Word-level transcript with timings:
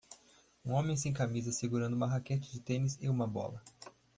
Um 0.65 0.71
homem 0.73 0.97
sem 0.97 1.13
camisa, 1.13 1.51
segurando 1.51 1.93
uma 1.93 2.07
raquete 2.07 2.51
de 2.51 2.59
tênis 2.59 2.97
e 2.99 3.07
uma 3.07 3.27
bola. 3.27 3.61